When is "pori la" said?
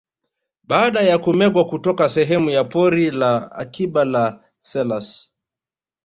2.63-3.51